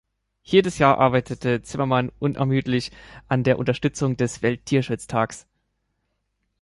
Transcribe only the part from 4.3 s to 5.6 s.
Welttierschutztags.